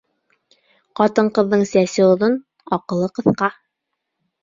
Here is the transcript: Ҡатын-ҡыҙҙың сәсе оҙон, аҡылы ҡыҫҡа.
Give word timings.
Ҡатын-ҡыҙҙың 1.01 1.67
сәсе 1.73 2.09
оҙон, 2.09 2.41
аҡылы 2.81 3.15
ҡыҫҡа. 3.21 3.55